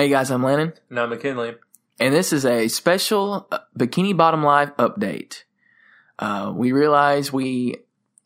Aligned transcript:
Hey 0.00 0.08
guys, 0.08 0.30
I'm 0.30 0.42
Lennon, 0.42 0.72
And 0.88 0.98
I'm 0.98 1.10
McKinley. 1.10 1.56
and 1.98 2.14
this 2.14 2.32
is 2.32 2.46
a 2.46 2.68
special 2.68 3.46
uh, 3.52 3.58
Bikini 3.78 4.16
Bottom 4.16 4.42
Live 4.42 4.74
update. 4.78 5.42
Uh, 6.18 6.54
we 6.56 6.72
realize 6.72 7.30
we 7.30 7.76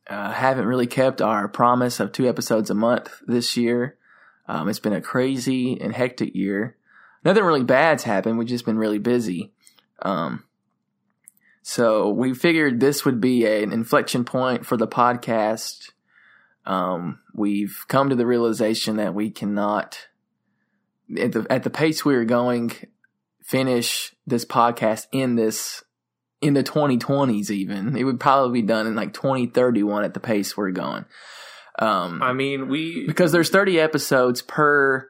uh, 0.08 0.30
haven't 0.30 0.66
really 0.66 0.86
kept 0.86 1.20
our 1.20 1.48
promise 1.48 1.98
of 1.98 2.12
two 2.12 2.28
episodes 2.28 2.70
a 2.70 2.74
month 2.74 3.10
this 3.26 3.56
year. 3.56 3.98
Um, 4.46 4.68
it's 4.68 4.78
been 4.78 4.92
a 4.92 5.00
crazy 5.00 5.76
and 5.80 5.92
hectic 5.92 6.36
year. 6.36 6.76
Nothing 7.24 7.42
really 7.42 7.64
bad's 7.64 8.04
happened. 8.04 8.38
We've 8.38 8.46
just 8.46 8.66
been 8.66 8.78
really 8.78 9.00
busy. 9.00 9.52
Um, 10.00 10.44
so 11.62 12.08
we 12.08 12.34
figured 12.34 12.78
this 12.78 13.04
would 13.04 13.20
be 13.20 13.46
an 13.46 13.72
inflection 13.72 14.24
point 14.24 14.64
for 14.64 14.76
the 14.76 14.86
podcast. 14.86 15.90
Um, 16.66 17.18
we've 17.34 17.84
come 17.88 18.10
to 18.10 18.14
the 18.14 18.26
realization 18.26 18.94
that 18.98 19.12
we 19.12 19.32
cannot 19.32 20.06
at 21.18 21.32
the 21.32 21.46
at 21.50 21.62
the 21.62 21.70
pace 21.70 22.04
we 22.04 22.14
are 22.14 22.24
going, 22.24 22.72
finish 23.42 24.14
this 24.26 24.44
podcast 24.44 25.06
in 25.12 25.36
this 25.36 25.82
in 26.40 26.54
the 26.54 26.64
2020s. 26.64 27.50
Even 27.50 27.96
it 27.96 28.04
would 28.04 28.20
probably 28.20 28.60
be 28.60 28.66
done 28.66 28.86
in 28.86 28.94
like 28.94 29.12
2031 29.12 30.04
at 30.04 30.14
the 30.14 30.20
pace 30.20 30.56
we're 30.56 30.70
going. 30.70 31.04
Um, 31.78 32.22
I 32.22 32.32
mean, 32.32 32.68
we 32.68 33.06
because 33.06 33.32
there's 33.32 33.50
30 33.50 33.80
episodes 33.80 34.42
per 34.42 35.08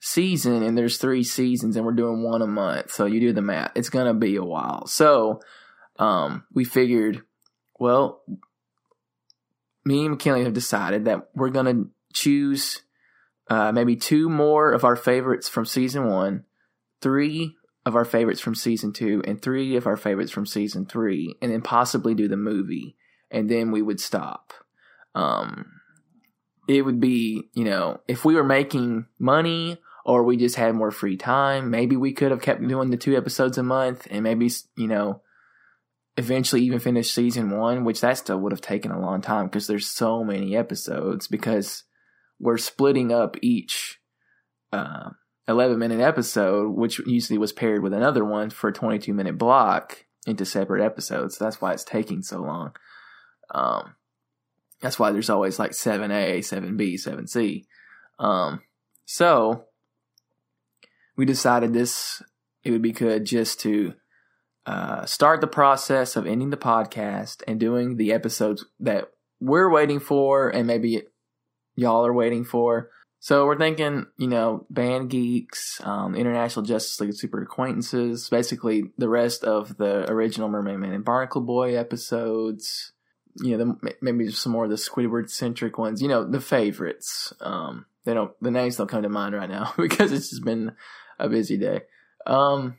season, 0.00 0.62
and 0.62 0.76
there's 0.76 0.98
three 0.98 1.22
seasons, 1.22 1.76
and 1.76 1.86
we're 1.86 1.92
doing 1.92 2.22
one 2.22 2.42
a 2.42 2.46
month. 2.46 2.90
So 2.90 3.06
you 3.06 3.20
do 3.20 3.32
the 3.32 3.42
math; 3.42 3.72
it's 3.74 3.90
gonna 3.90 4.14
be 4.14 4.36
a 4.36 4.44
while. 4.44 4.86
So 4.86 5.40
um, 5.98 6.44
we 6.52 6.64
figured, 6.64 7.22
well, 7.78 8.22
me 9.84 10.00
and 10.00 10.10
McKinley 10.10 10.44
have 10.44 10.52
decided 10.52 11.04
that 11.04 11.28
we're 11.34 11.50
gonna 11.50 11.84
choose 12.12 12.82
uh, 13.50 13.72
maybe 13.72 13.96
two 13.96 14.30
more 14.30 14.72
of 14.72 14.84
our 14.84 14.96
favorites 14.96 15.48
from 15.48 15.66
season 15.66 16.08
one, 16.08 16.44
three 17.02 17.56
of 17.84 17.96
our 17.96 18.04
favorites 18.04 18.40
from 18.40 18.54
season 18.54 18.92
two, 18.92 19.22
and 19.26 19.42
three 19.42 19.74
of 19.76 19.86
our 19.86 19.96
favorites 19.96 20.30
from 20.30 20.46
season 20.46 20.86
three, 20.86 21.34
and 21.42 21.50
then 21.50 21.60
possibly 21.60 22.14
do 22.14 22.28
the 22.28 22.36
movie, 22.36 22.96
and 23.30 23.50
then 23.50 23.72
we 23.72 23.82
would 23.82 24.00
stop. 24.00 24.52
Um, 25.16 25.72
it 26.68 26.82
would 26.82 27.00
be, 27.00 27.50
you 27.52 27.64
know, 27.64 28.00
if 28.06 28.24
we 28.24 28.36
were 28.36 28.44
making 28.44 29.06
money 29.18 29.78
or 30.04 30.22
we 30.22 30.36
just 30.36 30.54
had 30.54 30.74
more 30.74 30.92
free 30.92 31.16
time, 31.16 31.70
maybe 31.70 31.96
we 31.96 32.12
could 32.12 32.30
have 32.30 32.40
kept 32.40 32.66
doing 32.66 32.90
the 32.90 32.96
two 32.96 33.16
episodes 33.16 33.58
a 33.58 33.64
month, 33.64 34.06
and 34.12 34.22
maybe, 34.22 34.48
you 34.76 34.86
know, 34.86 35.22
eventually 36.16 36.62
even 36.62 36.78
finish 36.78 37.10
season 37.10 37.50
one, 37.50 37.84
which 37.84 38.00
that 38.00 38.18
still 38.18 38.38
would 38.38 38.52
have 38.52 38.60
taken 38.60 38.92
a 38.92 39.00
long 39.00 39.20
time 39.20 39.46
because 39.46 39.66
there's 39.66 39.88
so 39.88 40.22
many 40.22 40.56
episodes 40.56 41.26
because 41.26 41.82
we're 42.40 42.58
splitting 42.58 43.12
up 43.12 43.36
each 43.42 44.00
uh, 44.72 45.10
11 45.46 45.78
minute 45.78 46.00
episode, 46.00 46.70
which 46.70 46.98
usually 47.00 47.38
was 47.38 47.52
paired 47.52 47.82
with 47.82 47.92
another 47.92 48.24
one 48.24 48.50
for 48.50 48.68
a 48.68 48.72
22 48.72 49.12
minute 49.12 49.38
block 49.38 50.06
into 50.26 50.44
separate 50.44 50.84
episodes. 50.84 51.38
That's 51.38 51.60
why 51.60 51.72
it's 51.72 51.84
taking 51.84 52.22
so 52.22 52.40
long. 52.40 52.72
Um, 53.52 53.94
that's 54.80 54.98
why 54.98 55.12
there's 55.12 55.30
always 55.30 55.58
like 55.58 55.72
7A, 55.72 56.38
7B, 56.38 56.94
7C. 56.94 57.64
Um, 58.18 58.62
so 59.04 59.66
we 61.16 61.26
decided 61.26 61.72
this, 61.72 62.22
it 62.64 62.70
would 62.70 62.82
be 62.82 62.92
good 62.92 63.26
just 63.26 63.60
to 63.60 63.94
uh, 64.66 65.04
start 65.04 65.40
the 65.40 65.46
process 65.46 66.16
of 66.16 66.26
ending 66.26 66.50
the 66.50 66.56
podcast 66.56 67.42
and 67.46 67.58
doing 67.58 67.96
the 67.96 68.12
episodes 68.12 68.64
that 68.78 69.10
we're 69.40 69.70
waiting 69.70 70.00
for 70.00 70.48
and 70.48 70.66
maybe 70.66 71.02
y'all 71.80 72.04
are 72.04 72.12
waiting 72.12 72.44
for. 72.44 72.90
So 73.20 73.46
we're 73.46 73.58
thinking, 73.58 74.06
you 74.18 74.28
know, 74.28 74.66
Band 74.70 75.10
Geeks, 75.10 75.80
um, 75.82 76.14
International 76.14 76.64
Justice 76.64 77.00
League 77.00 77.14
Super 77.14 77.42
Acquaintances, 77.42 78.28
basically 78.28 78.84
the 78.96 79.08
rest 79.08 79.44
of 79.44 79.76
the 79.76 80.10
original 80.10 80.48
Mermaid 80.48 80.78
Man 80.78 80.92
and 80.92 81.04
Barnacle 81.04 81.40
Boy 81.40 81.76
episodes. 81.76 82.92
You 83.42 83.56
know, 83.56 83.76
the, 83.82 83.94
maybe 84.02 84.30
some 84.30 84.52
more 84.52 84.64
of 84.64 84.70
the 84.70 84.76
Squidward 84.76 85.30
centric 85.30 85.78
ones. 85.78 86.02
You 86.02 86.08
know, 86.08 86.24
the 86.24 86.40
favorites. 86.40 87.32
Um, 87.40 87.86
they 88.04 88.14
don't, 88.14 88.32
the 88.42 88.50
names 88.50 88.76
don't 88.76 88.88
come 88.88 89.02
to 89.02 89.08
mind 89.08 89.34
right 89.34 89.48
now 89.48 89.72
because 89.78 90.12
it's 90.12 90.30
just 90.30 90.44
been 90.44 90.72
a 91.18 91.28
busy 91.28 91.56
day. 91.56 91.82
Um, 92.26 92.76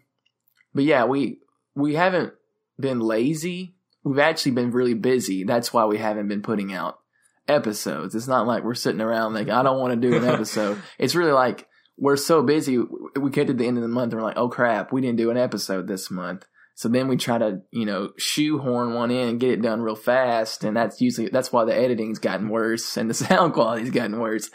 but 0.74 0.84
yeah, 0.84 1.06
we 1.06 1.40
we 1.76 1.96
haven't 1.96 2.34
been 2.80 3.00
lazy. 3.00 3.76
We've 4.04 4.20
actually 4.20 4.54
been 4.54 4.72
really 4.72 4.96
busy. 4.96 5.44
That's 5.44 5.72
why 5.72 5.86
we 5.86 5.98
haven't 5.98 6.28
been 6.28 6.42
putting 6.42 6.74
out 6.74 7.01
episodes. 7.48 8.16
It's 8.16 8.28
not 8.28 8.48
like 8.48 8.64
we're 8.64 8.74
sitting 8.74 9.02
around 9.02 9.34
like 9.34 9.50
I 9.50 9.64
don't 9.64 9.80
want 9.80 10.00
to 10.00 10.10
do 10.10 10.16
an 10.16 10.26
episode. 10.26 10.82
it's 11.00 11.16
really 11.16 11.32
like 11.32 11.68
we're 11.98 12.18
so 12.18 12.42
busy. 12.42 12.78
We 12.78 13.30
get 13.30 13.48
to 13.48 13.54
the 13.54 13.68
end 13.68 13.78
of 13.78 13.84
the 13.84 13.88
month 13.88 14.12
and 14.12 14.22
we're 14.22 14.28
like, 14.28 14.38
oh 14.38 14.50
crap, 14.50 14.92
we 14.92 15.02
didn't 15.02 15.18
do 15.18 15.30
an 15.30 15.38
episode 15.38 15.88
this 15.88 16.10
month. 16.10 16.46
So 16.76 16.90
then 16.90 17.08
we 17.08 17.18
try 17.18 17.38
to, 17.38 17.62
you 17.72 17.86
know, 17.86 18.10
shoehorn 18.18 18.96
one 18.96 19.12
in 19.12 19.30
and 19.30 19.40
get 19.40 19.52
it 19.52 19.62
done 19.62 19.82
real 19.82 19.96
fast. 19.96 20.64
And 20.64 20.76
that's 20.76 21.00
usually, 21.00 21.30
that's 21.30 21.52
why 21.52 21.64
the 21.64 21.78
editing's 21.78 22.18
gotten 22.18 22.50
worse 22.50 22.98
and 22.98 23.10
the 23.10 23.14
sound 23.14 23.54
quality's 23.54 23.92
gotten 23.92 24.20
worse. 24.20 24.50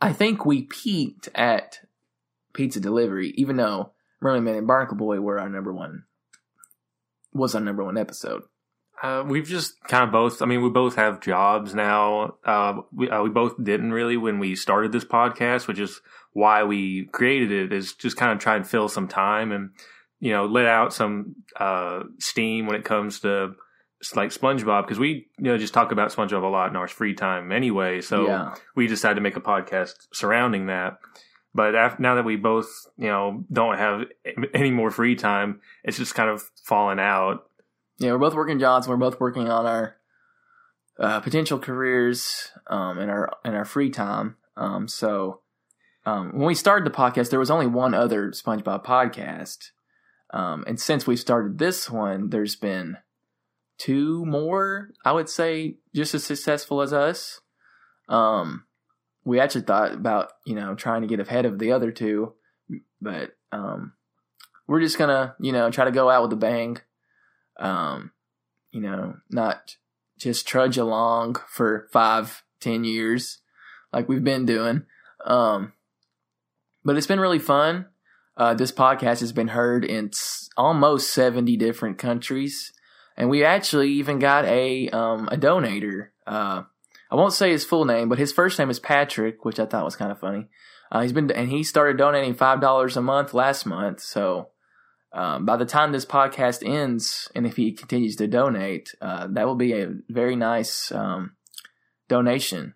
I 0.00 0.12
think 0.12 0.44
we 0.44 0.62
peaked 0.62 1.30
at 1.34 1.78
pizza 2.52 2.80
delivery, 2.80 3.32
even 3.36 3.56
though 3.56 3.92
Mermaid 4.20 4.42
Man 4.42 4.56
and 4.56 4.66
Barnacle 4.66 4.96
Boy 4.96 5.20
were 5.20 5.38
our 5.38 5.48
number 5.48 5.72
one, 5.72 6.04
was 7.32 7.54
our 7.54 7.60
number 7.62 7.84
one 7.84 7.96
episode. 7.96 8.42
Uh, 9.02 9.24
we've 9.26 9.46
just 9.46 9.80
kind 9.84 10.04
of 10.04 10.12
both. 10.12 10.40
I 10.40 10.46
mean, 10.46 10.62
we 10.62 10.70
both 10.70 10.96
have 10.96 11.20
jobs 11.20 11.74
now. 11.74 12.36
Uh, 12.44 12.82
we 12.92 13.10
uh, 13.10 13.22
we 13.22 13.30
both 13.30 13.62
didn't 13.62 13.92
really 13.92 14.16
when 14.16 14.38
we 14.38 14.54
started 14.54 14.92
this 14.92 15.04
podcast, 15.04 15.66
which 15.66 15.78
is 15.78 16.00
why 16.32 16.64
we 16.64 17.06
created 17.06 17.50
it. 17.50 17.72
Is 17.72 17.94
just 17.94 18.16
kind 18.16 18.32
of 18.32 18.38
try 18.38 18.56
and 18.56 18.66
fill 18.66 18.88
some 18.88 19.08
time 19.08 19.52
and 19.52 19.70
you 20.20 20.32
know 20.32 20.46
let 20.46 20.66
out 20.66 20.92
some 20.92 21.36
uh, 21.58 22.04
steam 22.18 22.66
when 22.66 22.76
it 22.76 22.84
comes 22.84 23.20
to 23.20 23.54
like 24.14 24.30
SpongeBob 24.30 24.82
because 24.82 24.98
we 24.98 25.28
you 25.38 25.44
know 25.44 25.58
just 25.58 25.74
talk 25.74 25.90
about 25.90 26.12
SpongeBob 26.12 26.42
a 26.42 26.46
lot 26.46 26.70
in 26.70 26.76
our 26.76 26.88
free 26.88 27.14
time 27.14 27.52
anyway. 27.52 28.00
So 28.00 28.26
yeah. 28.26 28.54
we 28.76 28.86
decided 28.86 29.16
to 29.16 29.20
make 29.20 29.36
a 29.36 29.40
podcast 29.40 29.94
surrounding 30.12 30.66
that. 30.66 30.98
But 31.54 31.76
after, 31.76 32.02
now 32.02 32.16
that 32.16 32.24
we 32.24 32.34
both, 32.36 32.66
you 32.96 33.06
know, 33.06 33.44
don't 33.52 33.78
have 33.78 34.06
any 34.54 34.72
more 34.72 34.90
free 34.90 35.14
time, 35.14 35.60
it's 35.84 35.96
just 35.96 36.14
kind 36.14 36.28
of 36.28 36.42
fallen 36.64 36.98
out. 36.98 37.48
Yeah, 37.98 38.12
we're 38.12 38.18
both 38.18 38.34
working 38.34 38.58
jobs. 38.58 38.88
We're 38.88 38.96
both 38.96 39.20
working 39.20 39.48
on 39.48 39.66
our 39.66 39.96
uh, 40.98 41.20
potential 41.20 41.58
careers 41.58 42.50
um, 42.66 42.98
in 42.98 43.08
our 43.08 43.30
in 43.44 43.54
our 43.54 43.64
free 43.64 43.90
time. 43.90 44.36
Um, 44.56 44.88
so 44.88 45.40
um, 46.06 46.32
when 46.32 46.46
we 46.46 46.54
started 46.54 46.86
the 46.86 46.96
podcast, 46.96 47.30
there 47.30 47.38
was 47.38 47.50
only 47.50 47.66
one 47.66 47.94
other 47.94 48.30
SpongeBob 48.30 48.84
podcast, 48.84 49.70
um, 50.32 50.64
and 50.66 50.78
since 50.80 51.06
we 51.06 51.16
started 51.16 51.58
this 51.58 51.88
one, 51.88 52.30
there's 52.30 52.56
been 52.56 52.98
two 53.78 54.24
more. 54.26 54.90
I 55.04 55.12
would 55.12 55.28
say 55.28 55.76
just 55.94 56.14
as 56.14 56.24
successful 56.24 56.82
as 56.82 56.92
us. 56.92 57.40
Um, 58.08 58.64
we 59.24 59.40
actually 59.40 59.62
thought 59.62 59.92
about 59.92 60.30
you 60.44 60.54
know 60.54 60.74
trying 60.74 61.02
to 61.02 61.08
get 61.08 61.20
ahead 61.20 61.46
of 61.46 61.60
the 61.60 61.72
other 61.72 61.92
two, 61.92 62.34
but 63.00 63.36
um, 63.52 63.92
we're 64.66 64.80
just 64.80 64.98
gonna 64.98 65.36
you 65.38 65.52
know 65.52 65.70
try 65.70 65.84
to 65.84 65.92
go 65.92 66.10
out 66.10 66.22
with 66.22 66.32
a 66.32 66.36
bang 66.36 66.78
um, 67.58 68.12
you 68.70 68.80
know, 68.80 69.16
not 69.30 69.76
just 70.18 70.46
trudge 70.46 70.78
along 70.78 71.36
for 71.48 71.88
five, 71.92 72.42
ten 72.60 72.84
years 72.84 73.40
like 73.94 74.08
we've 74.08 74.24
been 74.24 74.44
doing. 74.44 74.84
Um, 75.24 75.72
but 76.84 76.96
it's 76.96 77.06
been 77.06 77.20
really 77.20 77.38
fun. 77.38 77.86
Uh, 78.36 78.52
this 78.52 78.72
podcast 78.72 79.20
has 79.20 79.32
been 79.32 79.48
heard 79.48 79.84
in 79.84 80.08
s- 80.08 80.50
almost 80.56 81.12
70 81.12 81.56
different 81.56 81.98
countries. 81.98 82.72
And 83.16 83.30
we 83.30 83.44
actually 83.44 83.90
even 83.92 84.18
got 84.18 84.44
a, 84.44 84.88
um, 84.88 85.28
a 85.30 85.36
donator. 85.36 86.08
Uh, 86.26 86.64
I 87.10 87.14
won't 87.14 87.32
say 87.32 87.52
his 87.52 87.64
full 87.64 87.84
name, 87.84 88.08
but 88.08 88.18
his 88.18 88.32
first 88.32 88.58
name 88.58 88.70
is 88.70 88.80
Patrick, 88.80 89.44
which 89.44 89.60
I 89.60 89.66
thought 89.66 89.84
was 89.84 89.96
kind 89.96 90.10
of 90.10 90.18
funny. 90.18 90.48
Uh, 90.90 91.02
he's 91.02 91.12
been, 91.12 91.30
and 91.30 91.48
he 91.48 91.62
started 91.62 91.96
donating 91.96 92.34
$5 92.34 92.96
a 92.96 93.00
month 93.00 93.32
last 93.32 93.64
month. 93.66 94.00
So, 94.00 94.48
um, 95.14 95.46
by 95.46 95.56
the 95.56 95.64
time 95.64 95.92
this 95.92 96.04
podcast 96.04 96.68
ends, 96.68 97.30
and 97.36 97.46
if 97.46 97.56
he 97.56 97.70
continues 97.70 98.16
to 98.16 98.26
donate, 98.26 98.94
uh, 99.00 99.28
that 99.30 99.46
will 99.46 99.54
be 99.54 99.72
a 99.72 99.94
very 100.08 100.34
nice 100.34 100.90
um, 100.90 101.36
donation. 102.08 102.74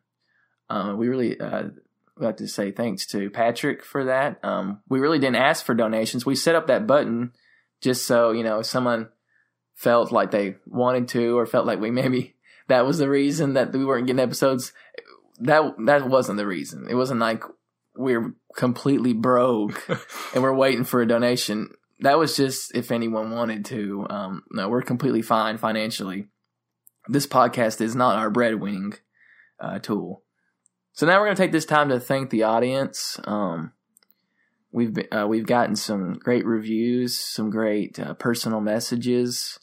Uh, 0.71 0.95
we 0.97 1.09
really 1.09 1.39
uh, 1.41 1.65
like 2.17 2.37
to 2.37 2.47
say 2.47 2.71
thanks 2.71 3.07
to 3.07 3.29
Patrick 3.29 3.85
for 3.85 4.05
that. 4.05 4.39
Um, 4.45 4.83
we 4.89 5.01
really 5.01 5.19
didn't 5.19 5.37
ask 5.37 5.67
for 5.67 5.75
donations. 5.75 6.25
We 6.25 6.37
set 6.37 6.55
up 6.55 6.69
that 6.69 6.87
button 6.87 7.33
just 7.81 8.07
so 8.07 8.31
you 8.31 8.45
know 8.45 8.61
if 8.61 8.67
someone 8.67 9.09
felt 9.75 10.13
like 10.13 10.31
they 10.31 10.57
wanted 10.65 11.09
to, 11.09 11.37
or 11.37 11.45
felt 11.45 11.67
like 11.67 11.81
we 11.81 11.91
maybe 11.91 12.37
that 12.69 12.87
was 12.87 12.99
the 12.99 13.09
reason 13.09 13.55
that 13.55 13.73
we 13.73 13.85
weren't 13.85 14.07
getting 14.07 14.21
episodes. 14.21 14.73
That 15.41 15.75
that 15.87 16.09
wasn't 16.09 16.39
the 16.39 16.47
reason. 16.47 16.87
It 16.89 16.95
wasn't 16.95 17.19
like 17.19 17.43
we're 17.97 18.33
completely 18.55 19.13
broke 19.13 19.89
and 20.35 20.43
we're 20.45 20.55
waiting 20.55 20.85
for 20.85 21.03
a 21.03 21.09
donation 21.09 21.71
that 22.01 22.19
was 22.19 22.37
just 22.37 22.75
if 22.75 22.91
anyone 22.91 23.31
wanted 23.31 23.65
to. 23.67 24.07
Um, 24.09 24.43
no, 24.51 24.69
we're 24.69 24.83
completely 24.83 25.23
fine 25.23 25.59
financially. 25.59 26.29
This 27.09 27.27
podcast 27.27 27.81
is 27.81 27.95
not 27.95 28.17
our 28.17 28.31
breadwinning 28.31 28.99
uh, 29.61 29.79
tool. 29.79 30.23
So 30.93 31.07
now 31.07 31.19
we're 31.19 31.27
going 31.27 31.37
to 31.37 31.43
take 31.43 31.53
this 31.53 31.65
time 31.65 31.89
to 31.89 32.01
thank 32.01 32.31
the 32.31 32.43
audience. 32.43 33.21
Um, 33.25 33.73
we've 34.73 34.93
been, 34.93 35.07
uh, 35.13 35.27
we've 35.27 35.47
gotten 35.47 35.77
some 35.77 36.15
great 36.15 36.45
reviews, 36.45 37.17
some 37.17 37.51
great 37.51 37.99
uh, 37.99 38.15
personal 38.15 38.61
messages, 38.61 39.59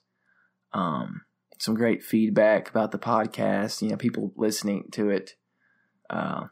um, 0.74 1.22
some 1.60 1.76
great 1.76 2.04
feedback 2.04 2.70
about 2.70 2.92
the 2.92 3.00
podcast. 3.00 3.82
You 3.82 3.90
know, 3.90 3.98
people 3.98 4.34
listening 4.36 4.86
to 4.94 5.10
it 5.10 5.36
uh, 6.10 6.46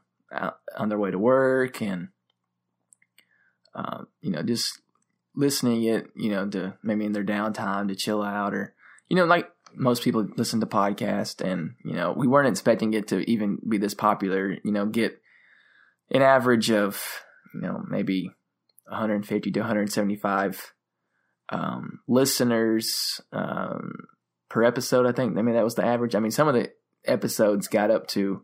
on 0.78 0.90
their 0.90 1.00
way 1.00 1.12
to 1.12 1.20
work 1.20 1.82
and 1.82 2.10
uh, 3.76 4.04
you 4.22 4.32
know 4.32 4.44
just 4.44 4.82
listening 5.36 5.84
it. 5.84 6.08
You 6.16 6.32
know, 6.32 6.50
to 6.50 6.78
maybe 6.84 7.06
in 7.06 7.14
their 7.14 7.24
downtime 7.24 7.88
to 7.88 7.96
chill 7.96 8.22
out 8.22 8.54
or 8.54 8.74
you 9.10 9.16
know 9.16 9.26
like 9.26 9.50
most 9.76 10.04
people 10.04 10.28
listen 10.38 10.60
to 10.60 10.66
podcasts 10.66 11.42
and 11.42 11.76
you 11.84 11.94
know 11.94 12.14
we 12.16 12.28
weren't 12.28 12.48
expecting 12.48 12.94
it 12.94 13.08
to 13.08 13.20
even 13.30 13.58
be 13.68 13.78
this 13.78 13.94
popular 13.94 14.58
you 14.64 14.72
know 14.72 14.86
get 14.86 15.20
an 16.12 16.22
average 16.22 16.72
of 16.72 17.02
you 17.54 17.62
know 17.62 17.84
maybe 17.90 18.32
150 18.88 19.52
to 19.52 19.60
175 19.60 20.74
um, 21.50 22.00
listeners 22.08 23.22
um, 23.32 23.94
per 24.50 24.64
episode 24.64 25.06
i 25.06 25.12
think 25.12 25.38
i 25.38 25.42
mean 25.42 25.56
that 25.56 25.64
was 25.64 25.76
the 25.76 25.86
average 25.86 26.16
i 26.16 26.20
mean 26.20 26.32
some 26.32 26.48
of 26.48 26.54
the 26.54 26.72
episodes 27.06 27.68
got 27.68 27.92
up 27.92 28.08
to 28.08 28.44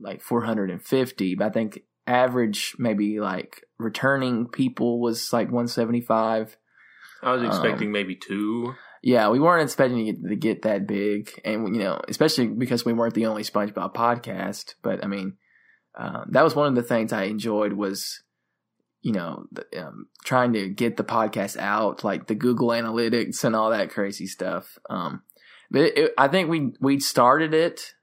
like 0.00 0.22
450 0.22 1.34
but 1.34 1.46
i 1.46 1.50
think 1.50 1.80
average 2.06 2.74
maybe 2.78 3.20
like 3.20 3.64
returning 3.84 4.48
people 4.48 5.00
was 5.00 5.32
like 5.32 5.48
175 5.48 6.56
I 7.22 7.32
was 7.32 7.42
expecting 7.42 7.88
Um, 7.88 7.92
maybe 7.92 8.16
two. 8.16 8.74
yeah, 9.02 9.28
we 9.30 9.38
weren't 9.40 9.62
expecting 9.62 10.06
it 10.08 10.22
to 10.28 10.36
get 10.36 10.62
that 10.62 10.86
big, 10.86 11.30
and 11.44 11.74
you 11.74 11.82
know, 11.82 12.00
especially 12.08 12.48
because 12.48 12.84
we 12.84 12.92
weren't 12.92 13.14
the 13.14 13.26
only 13.26 13.42
SpongeBob 13.42 13.94
podcast. 13.94 14.74
But 14.82 15.02
I 15.02 15.06
mean, 15.06 15.36
um, 15.96 16.26
that 16.32 16.44
was 16.44 16.54
one 16.54 16.66
of 16.68 16.74
the 16.74 16.82
things 16.82 17.12
I 17.12 17.24
enjoyed 17.24 17.72
was, 17.74 18.22
you 19.00 19.12
know, 19.12 19.46
the, 19.52 19.86
um, 19.86 20.08
trying 20.24 20.52
to 20.54 20.68
get 20.68 20.96
the 20.98 21.04
podcast 21.04 21.56
out, 21.56 22.04
like 22.04 22.26
the 22.26 22.34
Google 22.34 22.68
Analytics 22.68 23.42
and 23.44 23.56
all 23.56 23.70
that 23.70 23.90
crazy 23.90 24.26
stuff. 24.26 24.78
Um, 24.90 25.22
but 25.70 25.80
it, 25.82 25.96
it, 25.98 26.14
I 26.18 26.28
think 26.28 26.50
we 26.50 26.72
we 26.80 27.00
started 27.00 27.54
it 27.54 27.94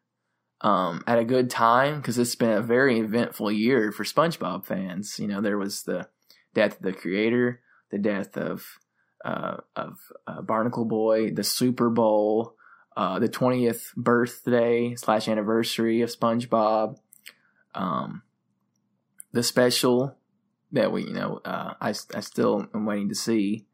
um, 0.61 1.03
at 1.07 1.19
a 1.19 1.25
good 1.25 1.49
time 1.49 1.97
because 1.97 2.17
it's 2.17 2.35
been 2.35 2.51
a 2.51 2.61
very 2.61 2.99
eventful 2.99 3.51
year 3.51 3.91
for 3.91 4.03
SpongeBob 4.03 4.65
fans. 4.65 5.17
You 5.19 5.27
know, 5.27 5.41
there 5.41 5.57
was 5.57 5.83
the 5.83 6.07
death 6.53 6.77
of 6.77 6.83
the 6.83 6.93
creator, 6.93 7.61
the 7.89 7.97
death 7.97 8.37
of 8.37 8.65
uh, 9.25 9.57
of 9.75 9.97
uh, 10.27 10.41
Barnacle 10.41 10.85
Boy, 10.85 11.31
the 11.31 11.43
Super 11.43 11.89
Bowl, 11.89 12.55
uh, 12.97 13.19
the 13.19 13.29
20th 13.29 13.93
birthday 13.95 14.95
slash 14.95 15.27
anniversary 15.27 16.01
of 16.01 16.09
SpongeBob, 16.09 16.97
um, 17.75 18.23
the 19.31 19.43
special 19.43 20.17
that 20.71 20.91
we, 20.91 21.03
you 21.03 21.13
know, 21.13 21.39
uh, 21.45 21.73
I, 21.79 21.89
I 21.89 22.19
still 22.21 22.67
am 22.73 22.85
waiting 22.85 23.09
to 23.09 23.15
see. 23.15 23.65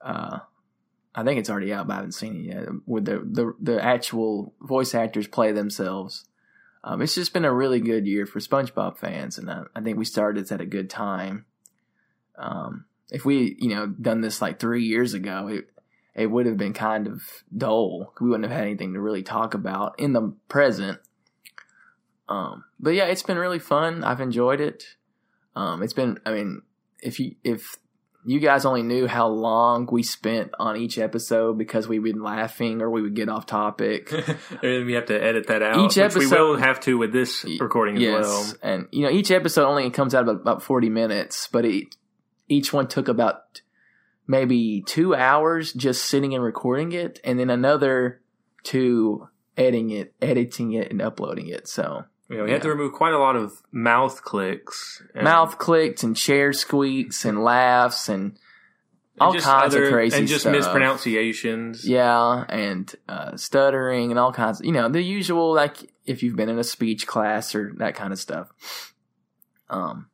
Uh, 0.00 0.40
I 1.14 1.24
think 1.24 1.38
it's 1.38 1.50
already 1.50 1.72
out, 1.72 1.86
but 1.86 1.94
I 1.94 1.96
haven't 1.96 2.12
seen 2.12 2.36
it 2.36 2.54
yet. 2.54 2.68
With 2.86 3.04
the 3.04 3.18
the, 3.24 3.54
the 3.60 3.84
actual 3.84 4.54
voice 4.60 4.94
actors 4.94 5.26
play 5.26 5.52
themselves. 5.52 6.24
Um, 6.84 7.00
it's 7.00 7.14
just 7.14 7.32
been 7.32 7.44
a 7.44 7.52
really 7.52 7.80
good 7.80 8.06
year 8.06 8.26
for 8.26 8.40
SpongeBob 8.40 8.98
fans, 8.98 9.38
and 9.38 9.50
I, 9.50 9.62
I 9.74 9.80
think 9.80 9.98
we 9.98 10.04
started 10.04 10.50
at 10.50 10.60
a 10.60 10.66
good 10.66 10.90
time. 10.90 11.46
Um, 12.36 12.86
if 13.10 13.24
we, 13.24 13.56
you 13.58 13.68
know, 13.68 13.86
done 13.86 14.20
this 14.20 14.42
like 14.42 14.58
three 14.58 14.84
years 14.84 15.14
ago, 15.14 15.48
it 15.48 15.68
it 16.14 16.26
would 16.26 16.46
have 16.46 16.56
been 16.56 16.74
kind 16.74 17.06
of 17.06 17.22
dull. 17.56 18.12
We 18.20 18.28
wouldn't 18.28 18.50
have 18.50 18.56
had 18.56 18.66
anything 18.66 18.94
to 18.94 19.00
really 19.00 19.22
talk 19.22 19.54
about 19.54 19.98
in 19.98 20.12
the 20.12 20.34
present. 20.48 20.98
Um, 22.28 22.64
but 22.78 22.90
yeah, 22.90 23.06
it's 23.06 23.22
been 23.22 23.38
really 23.38 23.58
fun. 23.58 24.04
I've 24.04 24.20
enjoyed 24.20 24.60
it. 24.60 24.96
Um, 25.54 25.82
it's 25.82 25.92
been, 25.92 26.18
I 26.24 26.32
mean, 26.32 26.62
if 27.00 27.18
you 27.18 27.36
if 27.44 27.76
you 28.24 28.38
guys 28.38 28.64
only 28.64 28.82
knew 28.82 29.06
how 29.06 29.26
long 29.26 29.88
we 29.90 30.02
spent 30.02 30.52
on 30.58 30.76
each 30.76 30.96
episode 30.96 31.58
because 31.58 31.88
we've 31.88 32.02
been 32.04 32.22
laughing 32.22 32.80
or 32.80 32.88
we 32.88 33.02
would 33.02 33.14
get 33.14 33.28
off 33.28 33.46
topic. 33.46 34.12
and 34.62 34.86
we 34.86 34.92
have 34.92 35.06
to 35.06 35.22
edit 35.22 35.48
that 35.48 35.62
out. 35.62 35.78
Each 35.78 35.96
which 35.96 36.14
we 36.14 36.22
episode- 36.22 36.50
will 36.50 36.56
have 36.56 36.78
to 36.80 36.96
with 36.96 37.12
this 37.12 37.44
recording 37.60 37.96
as 38.02 38.24
well. 38.24 38.52
And 38.62 38.88
you 38.92 39.02
know, 39.02 39.10
each 39.10 39.30
episode 39.30 39.66
only 39.66 39.90
comes 39.90 40.14
out 40.14 40.22
about, 40.22 40.40
about 40.40 40.62
forty 40.62 40.88
minutes, 40.88 41.48
but 41.50 41.64
it, 41.64 41.96
each 42.48 42.72
one 42.72 42.86
took 42.86 43.08
about 43.08 43.60
maybe 44.26 44.82
two 44.86 45.14
hours 45.14 45.72
just 45.72 46.04
sitting 46.04 46.34
and 46.34 46.44
recording 46.44 46.92
it, 46.92 47.20
and 47.24 47.40
then 47.40 47.50
another 47.50 48.20
two 48.62 49.28
editing 49.56 49.90
it, 49.90 50.14
editing 50.22 50.72
it, 50.72 50.90
and 50.90 51.02
uploading 51.02 51.48
it. 51.48 51.66
So 51.66 52.04
You 52.32 52.38
know, 52.38 52.44
we 52.44 52.50
had 52.52 52.62
to 52.62 52.68
remove 52.70 52.92
quite 52.92 53.12
a 53.12 53.18
lot 53.18 53.36
of 53.36 53.62
mouth 53.70 54.22
clicks. 54.24 55.02
and- 55.14 55.24
mouth 55.24 55.58
clicks 55.58 56.02
and 56.02 56.16
chair 56.16 56.52
squeaks 56.52 57.24
and 57.24 57.42
laughs 57.44 58.08
and 58.08 58.22
and 59.14 59.20
all 59.20 59.32
just 59.34 59.44
kinds 59.46 59.74
other- 59.74 59.84
of 59.84 59.92
crazy 59.92 60.16
and 60.16 60.26
just 60.26 60.40
stuff. 60.42 60.52
mispronunciations. 60.52 61.86
Yeah, 61.86 62.44
and 62.48 62.92
uh, 63.08 63.36
stuttering 63.36 64.10
and 64.10 64.18
all 64.18 64.32
kinds. 64.32 64.60
Of, 64.60 64.66
you 64.66 64.72
know, 64.72 64.88
the 64.88 65.02
usual 65.02 65.52
like 65.54 65.76
if 66.06 66.22
you've 66.22 66.34
been 66.36 66.48
in 66.48 66.58
a 66.58 66.64
speech 66.64 67.06
class 67.06 67.54
or 67.54 67.72
that 67.76 67.94
kind 67.94 68.12
of 68.12 68.18
stuff. 68.18 68.48
Um, 69.68 70.08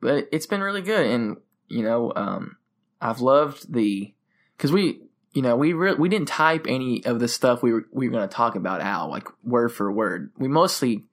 but 0.00 0.28
it's 0.32 0.46
been 0.46 0.60
really 0.62 0.82
good, 0.82 1.06
and 1.06 1.38
you 1.68 1.82
know, 1.82 2.12
um, 2.14 2.56
I've 3.00 3.20
loved 3.20 3.72
the 3.72 4.12
because 4.56 4.72
we, 4.72 5.00
you 5.32 5.42
know, 5.42 5.56
we 5.56 5.72
re- 5.72 5.94
we 5.94 6.08
didn't 6.10 6.28
type 6.28 6.66
any 6.68 7.04
of 7.06 7.20
the 7.20 7.28
stuff 7.28 7.62
we 7.62 7.72
were 7.72 7.86
we 7.92 8.08
were 8.08 8.12
going 8.12 8.28
to 8.28 8.34
talk 8.34 8.54
about 8.56 8.80
out 8.82 9.08
like 9.10 9.28
word 9.42 9.70
for 9.72 9.90
word. 9.90 10.30
We 10.38 10.48
mostly 10.48 11.04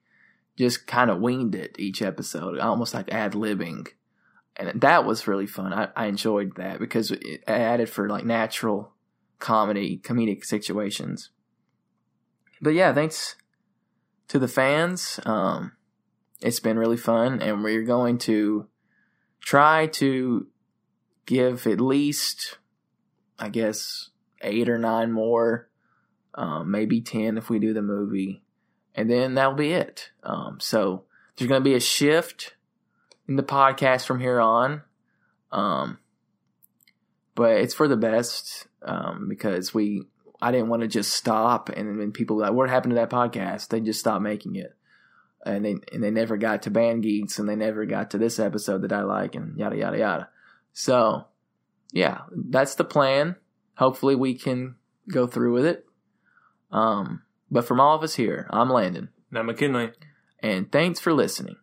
just 0.56 0.86
kind 0.86 1.10
of 1.10 1.20
winged 1.20 1.54
it 1.54 1.76
each 1.78 2.02
episode, 2.02 2.58
almost 2.58 2.94
like 2.94 3.12
ad 3.12 3.32
libbing. 3.32 3.88
And 4.56 4.80
that 4.80 5.04
was 5.04 5.26
really 5.26 5.46
fun. 5.46 5.72
I, 5.72 5.88
I 5.94 6.06
enjoyed 6.06 6.56
that 6.56 6.78
because 6.78 7.10
it 7.10 7.44
added 7.46 7.90
for 7.90 8.08
like 8.08 8.24
natural 8.24 8.92
comedy, 9.38 10.00
comedic 10.02 10.44
situations. 10.44 11.30
But 12.60 12.70
yeah, 12.70 12.94
thanks 12.94 13.36
to 14.28 14.38
the 14.38 14.48
fans. 14.48 15.20
Um, 15.26 15.72
it's 16.40 16.60
been 16.60 16.78
really 16.78 16.96
fun, 16.96 17.40
and 17.42 17.62
we're 17.62 17.84
going 17.84 18.18
to 18.18 18.68
try 19.40 19.86
to 19.86 20.46
give 21.26 21.66
at 21.66 21.80
least, 21.80 22.58
I 23.38 23.48
guess, 23.48 24.10
eight 24.40 24.68
or 24.68 24.78
nine 24.78 25.12
more, 25.12 25.68
um, 26.34 26.70
maybe 26.70 27.00
ten 27.00 27.36
if 27.36 27.50
we 27.50 27.58
do 27.58 27.72
the 27.72 27.82
movie, 27.82 28.42
and 28.96 29.10
then 29.10 29.34
that'll 29.34 29.54
be 29.54 29.72
it. 29.72 30.10
Um, 30.22 30.58
so 30.58 31.04
there's 31.36 31.48
going 31.48 31.60
to 31.60 31.68
be 31.68 31.74
a 31.74 31.80
shift 31.80 32.54
in 33.28 33.36
the 33.36 33.42
podcast 33.42 34.06
from 34.06 34.20
here 34.20 34.40
on. 34.40 34.82
Um, 35.52 35.98
but 37.34 37.58
it's 37.58 37.74
for 37.74 37.86
the 37.86 37.96
best 37.96 38.66
um, 38.82 39.28
because 39.28 39.74
we 39.74 40.04
I 40.40 40.50
didn't 40.50 40.68
want 40.68 40.82
to 40.82 40.88
just 40.88 41.12
stop 41.12 41.68
and 41.68 42.00
then 42.00 42.12
people 42.12 42.38
like 42.38 42.52
what 42.52 42.70
happened 42.70 42.92
to 42.92 42.96
that 42.96 43.10
podcast? 43.10 43.68
They 43.68 43.80
just 43.80 44.00
stopped 44.00 44.22
making 44.22 44.56
it. 44.56 44.74
And 45.44 45.64
they 45.64 45.76
and 45.92 46.02
they 46.02 46.10
never 46.10 46.36
got 46.36 46.62
to 46.62 46.70
band 46.70 47.02
geeks 47.02 47.38
and 47.38 47.48
they 47.48 47.54
never 47.54 47.84
got 47.84 48.10
to 48.10 48.18
this 48.18 48.38
episode 48.38 48.82
that 48.82 48.92
I 48.92 49.02
like 49.02 49.34
and 49.34 49.56
yada 49.58 49.76
yada 49.76 49.98
yada. 49.98 50.28
So 50.72 51.26
yeah 51.92 52.22
that's 52.32 52.74
the 52.74 52.84
plan. 52.84 53.36
Hopefully 53.76 54.16
we 54.16 54.34
can 54.34 54.76
go 55.08 55.26
through 55.26 55.52
with 55.52 55.66
it. 55.66 55.86
Um 56.72 57.22
but 57.50 57.66
from 57.66 57.80
all 57.80 57.96
of 57.96 58.02
us 58.02 58.14
here 58.14 58.46
I'm 58.50 58.70
Landon 58.70 59.10
Now, 59.30 59.42
McKinley. 59.42 59.92
and 60.40 60.70
thanks 60.70 61.00
for 61.00 61.12
listening 61.12 61.56